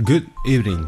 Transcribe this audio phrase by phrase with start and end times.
[0.00, 0.86] Good evening.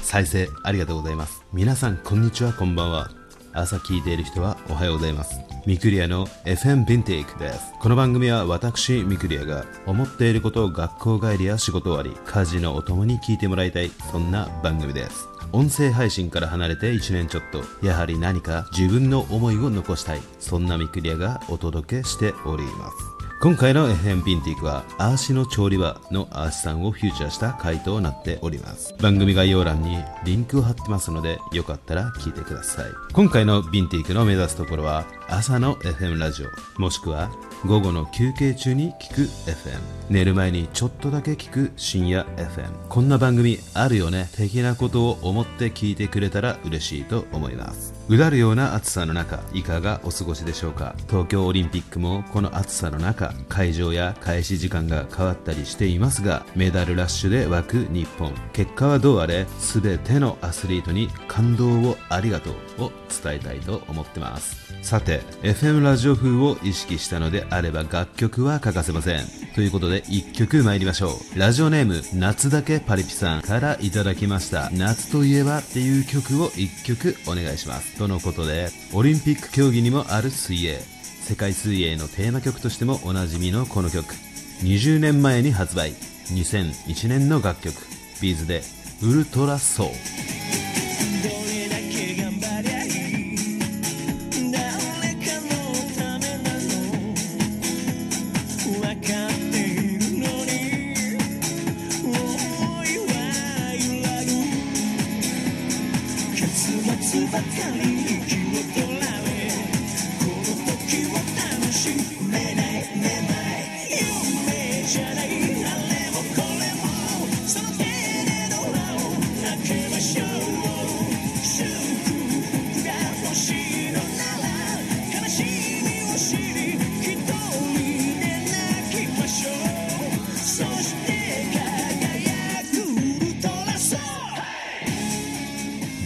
[0.00, 1.44] 再生ありがとうございます。
[1.52, 3.10] 皆さんこんにちはこんばんは。
[3.52, 5.38] 朝聞いている人はおはようございます。
[5.66, 7.74] ミクリアの FM ビンテイクです。
[7.80, 15.28] この番組は私ミクリアが思っていることを学校帰りや仕事終わり家事のお供に聞いてもらいたいそんな番組です。
[15.52, 23.15] 音声配信から離れて1年ちょっとやはり何か自分の思いを残したいそんなミクリアがお届けしております。
[23.38, 28.94] 今回の FM ピンティークはアーシの調理場のアーシさんをフューチャーした回答となっております。
[28.98, 32.86] 番組概要欄にリンクを貼ってますのでよかったら聞いてください。
[33.12, 37.30] 今回のビンティークの目指すところは朝の FM ラジオもしくは
[37.66, 44.30] 午後の休憩中に聞く FM 寝る前にちょっとだけ聞く深夜 FM こんな番組あるよね。
[44.34, 47.95] 的なことを思って聞いてくれたら嬉しいと思います。
[48.08, 50.94] うだるような暑さの中いかがお過ごしでしょうか？
[51.08, 58.32] 東京オリンピックもこの暑さの中会場や開始時間が変わったりしていますがメダルラッシュで沸く日本。
[58.52, 64.74] 結果はどうあれ全てのアスリートに感動をありがとうを伝えたいと思ってます。
[64.82, 69.45] さて FM ラジオ風を意識したのであれば楽曲は欠かせません。
[69.56, 71.38] ということで1曲参りましょう。
[71.38, 74.68] ラジオネーム夏だけパリピさんからいただきました。
[74.70, 77.96] 夏といえばっていう曲を1曲お願いします。
[77.96, 80.78] とのことでオリンピック競技にもある水泳。
[81.22, 84.14] 世界水泳のテーマ曲としてもおなじみのこの曲。
[84.62, 85.92] 20年前に発売。
[86.26, 87.74] 2001年の楽曲。
[88.20, 88.60] ビーズで
[89.02, 90.35] ウルトラソウ。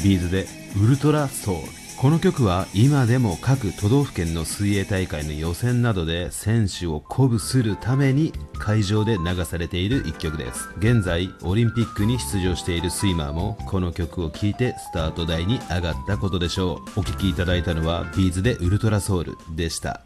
[0.02, 0.46] B'z で
[0.82, 1.60] ultra soul。
[1.98, 10.70] この曲は今でも各都道府県の水泳大会の予選などで選手を鼓舞するために会場で流されている一曲です。
[10.78, 17.00] 現在オリンピックに出場しているスイマーもこの曲を聴いてスタート台に上がったことでしょう。
[17.00, 20.00] お聴きいただいたのは B'z で ultra soul でした。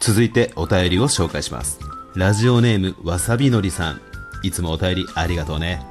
[0.00, 1.91] 続いてお便りを紹介します。
[2.14, 4.00] ラジオネームわさびのりさん。
[4.42, 5.82] いつもお便りありがとうね。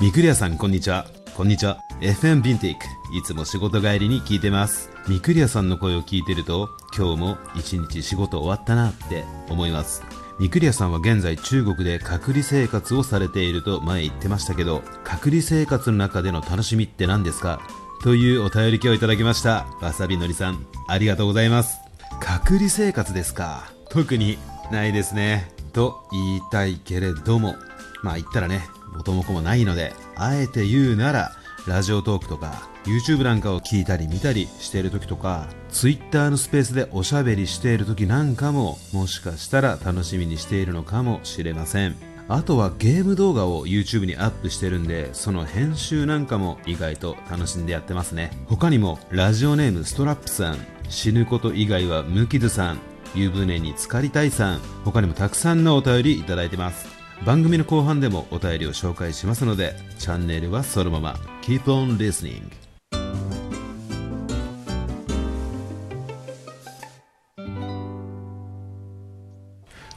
[0.00, 1.06] ミクリアさんこんにちは。
[1.36, 1.78] こんにちは。
[2.00, 2.84] FM ビンティック。
[3.16, 4.90] いつも仕事帰りに聞いてます。
[5.06, 10.02] ミクリアさんの声を聞いてると今日も一日仕事終わったなって思います。
[10.40, 17.60] ミクリアさんは現在中国で隔離生活をされていると前言ってましたけど隔離生活の中での楽しみって何ですか？
[18.02, 19.68] というお便り今日いただきました。
[19.80, 21.78] わさびのりさんありがとうございます。
[22.18, 23.70] 隔離生活ですか？
[23.90, 24.38] 特に
[24.72, 25.56] ないですね。
[25.78, 27.54] と言いたいけれども
[28.02, 31.30] まあ言ったらね元も子もないのであえて言うなら
[31.68, 41.94] ラジオトークとか YouTube なんかを聞いたり見たりしている時とか Twitter のスペースでおしゃべりしている時なんかももしかしたら楽しみにしているのかもしれません。
[42.26, 48.32] あとはゲーム動画を YouTube にアップしてるんでその編集なんかも意外と楽しんでやってますね。
[48.46, 52.78] 他にもラジオネームストラップさん死ぬこと以外は無傷さん
[53.14, 56.86] 湯船に浸かりたいさん他にもたくさんのお便りいただいてます。
[57.24, 61.14] 番組の後半でもお便りを紹介しますのでチャンネルはそのまま。
[61.42, 62.42] Keep on listening.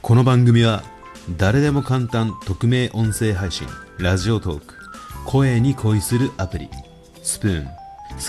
[0.00, 0.82] この番組は
[1.36, 3.68] 誰でも簡単匿名音声配信
[3.98, 4.74] ラジオトーク
[5.24, 6.68] 声に恋するアプリ
[7.22, 7.70] スプーン好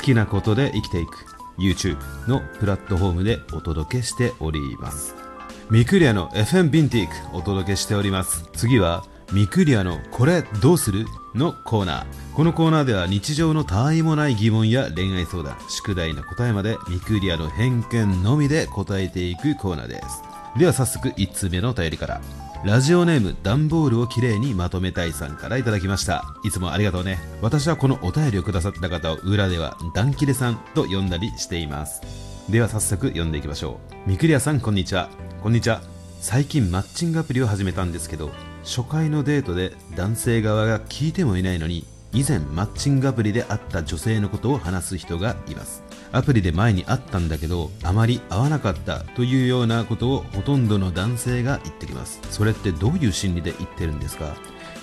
[0.04, 1.33] きなことで生きていく。
[1.58, 1.98] YouTube
[2.28, 5.16] のプラットフォームでお届けしております。
[5.70, 8.50] ミクリアの FM ビンティークお届けしております。
[8.54, 12.06] 次はミクリアのこれどうするのコーナー。
[12.36, 20.24] このコーナーでは日常の他愛もない疑問や恋愛相談宿題の答えまでミクリアの偏見のみで答えていくコーナーです。
[20.58, 22.22] では早速1通目のお便りから。
[22.64, 26.24] ラジオネーム段ボールをきれいにまとめたいさんからいただきました。
[26.46, 27.20] いつもありがとうね。
[27.42, 32.02] 私はこのお便りをくださった方を裏ではダンキレさんと呼んだりしています。
[32.50, 34.10] では早速読んでいきましょう。
[34.10, 35.10] ミクリアさんこんにちは。
[35.42, 35.82] こんにちは。
[36.22, 38.32] 最近マッチングアプリを始めたんですけど
[38.64, 45.83] 初回のデートで男性側が聞いてもいないのに以前マッチングアプリで会った女性のことを話す人がいます。
[46.14, 52.22] アプリで前に会ったんだけどあまり合わなかったというようなことをほとんどの男性が言ってきます。
[52.30, 54.36] それってどういう心理で言ってるんですか？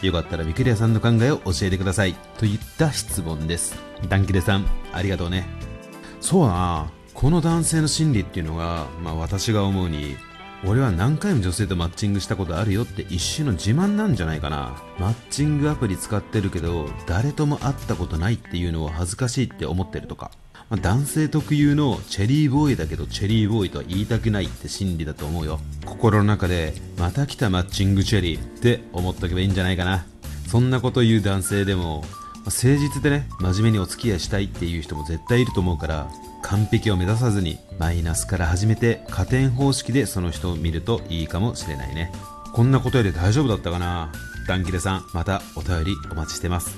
[0.03, 2.15] よかったらミクリアさんの考えを教えてください。
[2.39, 3.77] といった質問です。
[4.09, 5.47] ダンキレさんありがとうね。
[6.21, 6.91] そうだな。
[7.15, 10.17] この男性の心理っていうのが、まあ、私が思うに
[10.65, 14.83] 俺は何回も女性とマッチングしたことあるよって一種の自慢なんじゃないかな。
[14.99, 20.31] マッチングアプリ使ってるけど誰とも会ったことないっていうのを恥ずかしいって思ってるとか、
[20.71, 25.59] まあ、男性特有のチェリーボーイだけどチェリーボーイとは言いたくないって心理だと思うよ。
[25.85, 30.07] 心の中でまた来たマッチングチェリーって思っとけばいいんじゃないかな。
[30.47, 32.03] そんなこと言う男性でも
[32.37, 36.09] ま誠実でね真面目にお付き合いしたいっていう人も絶対いると思うから
[36.43, 42.13] 完璧を目指さずにマイナスから始めて加点方式でその人を見るといいかもしれないね。
[42.53, 44.13] こんなことより大丈夫だったかな？
[44.47, 46.77] ダンキレさんまたお便りお待ちしてます。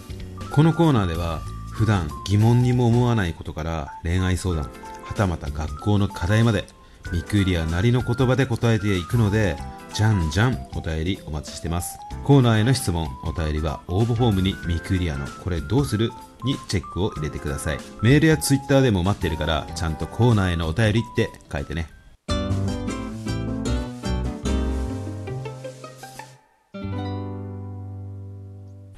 [0.50, 1.40] このコーナーでは
[1.82, 4.70] 普段疑問にも思わないことから恋愛相談
[5.02, 6.64] はたまた学校の課題まで
[7.12, 9.56] ミクリアなりの言葉で答えていくので
[9.92, 11.98] じゃんじゃんお便りお待ちしてます。
[12.22, 16.12] コーナーへの質問お便りは応募フォームにミクリアのこれどうする？
[16.44, 17.78] にチェックを入れてください。
[18.00, 21.88] メールやツイッターでも待ってるからちゃんとコーナーへのお便りって書いてね。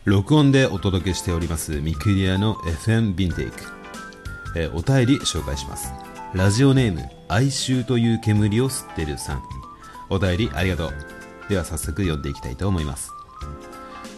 [0.05, 3.53] 録音でお届けしておりますミクリアの FM ビンテイク、
[4.55, 5.95] えー、お便り紹介します。
[6.35, 9.43] ラジオネーム哀愁という煙を吸ってるさん。
[10.11, 10.93] お便りありがとう。
[11.49, 13.13] では早速読んでいきたいと思います。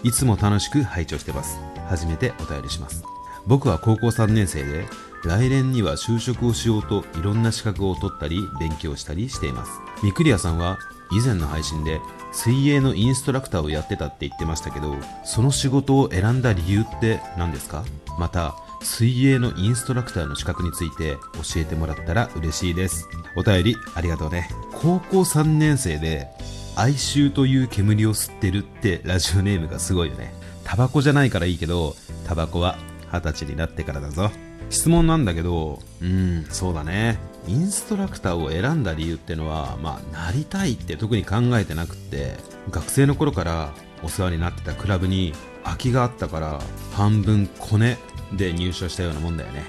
[0.03, 1.61] いつも楽しく拝聴してます。
[1.89, 3.05] 初めてお便りします。
[3.47, 4.87] 僕は高校3年生で
[5.25, 9.71] 来年には就職をしようといろんな資格を取ったり勉強したりしています。
[10.03, 10.79] ミクリアさんは
[11.13, 12.01] 以前の配信で
[12.33, 14.95] 水泳のインストラクターをやってたって言ってましたけど
[15.25, 17.85] その仕事を選んだ理由って何ですか？
[18.19, 23.09] また水泳のインストラクターの資格について教えてもらったら嬉しいです。
[23.37, 24.51] お便りありがとうね。
[24.73, 26.29] 高校3年生で
[26.77, 30.35] 哀愁という煙を吸ってるってラジオネームがすごいよね。
[30.65, 31.95] タバコじゃないからいいけど
[32.27, 32.77] タバコは
[33.13, 34.31] 二十歳になってからだぞ。
[34.69, 37.19] 質問なんだけどうんそうだね。
[37.47, 42.37] インストラクターを選んだ理由ってのはまあなりたいって特に考えてなくって
[42.71, 43.73] 学生の頃から
[44.03, 45.33] お世話になってたクラブに
[45.65, 46.61] 空きがあったから
[46.93, 47.99] 半分コネ
[48.33, 49.65] で入社したようなもんだよね。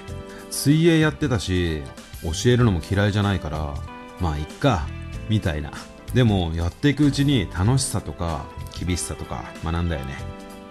[0.50, 1.82] 水泳やってたし
[2.22, 3.74] 教えるのも嫌いじゃないから
[4.20, 4.86] まあいっか
[5.28, 5.70] みたいな。
[6.14, 8.46] でもやっていくうちに楽しさとか
[8.78, 10.14] 厳しさとか学んだよね。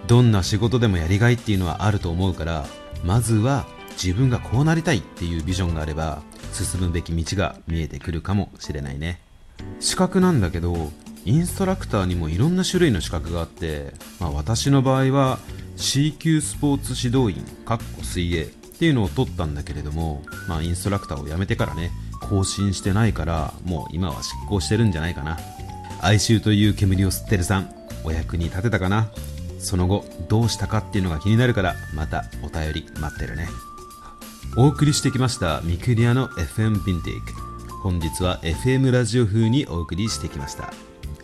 [0.06, 2.66] どんな仕事でもやりがいっていうのはあると思うから
[3.04, 3.66] まずは
[4.02, 6.22] 自分がこうなりたいっていうビジョンがあれば
[6.52, 9.20] 進むべき道が見えてくるかもしれないね。
[9.80, 10.90] 資格なんだけど
[11.24, 15.38] インストラクターにもいろんな種類の資格があって、まあ、私の場合は
[15.76, 21.90] C 級スポーツ指導員かっこ水泳っていうのを取ったんだけれども、まあ、インストラクターを辞めてからね
[22.28, 25.38] 更新してないからもう今は執行してるんじゃないかな。
[26.00, 27.74] 哀愁という煙を吸ってるさん
[28.04, 29.08] お役に立てたかな。
[29.58, 33.48] その後どうしたかっていうのが気になるからまたお便り待ってるね。
[34.56, 37.32] お送りしてきましたミクリアの FM ヴィンテイク。
[37.82, 40.72] 本日は FM ラジオ風にお送りしてきました。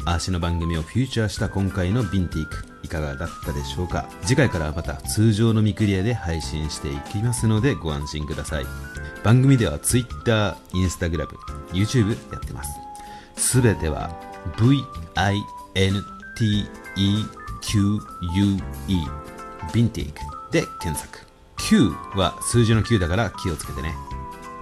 [0.05, 4.09] アーシの番組をフューチャーした今回のヴィンテイクいかがだったでしょうか？
[4.23, 8.67] 次回からまた通常のミクリアで配信していきますのでご安心ください。
[9.25, 11.27] 番組では Twitter、Instagram、
[11.73, 12.71] YouTube やってます。
[13.37, 14.11] すべては
[14.57, 15.45] VINTEQUE
[19.73, 20.21] ヴィンテイク
[20.53, 21.24] で検索。
[21.65, 23.95] 9は数字の9だから気をつけてね。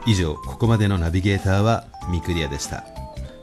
[0.07, 2.85] 以上ここまでのナビゲーターはミクリアでした。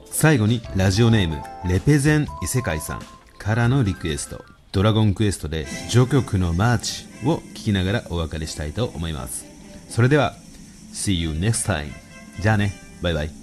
[0.06, 3.01] 最後にラジオネームレペゼン異世界さん
[3.38, 4.44] からのリクエスト。
[4.72, 9.46] ドラゴンクエストで序曲のマーチを聞きながらお別れしたいと思います。
[9.89, 10.36] それでは
[10.94, 11.92] See you next time
[12.39, 12.74] じゃあね。
[13.01, 13.38] バイバイ。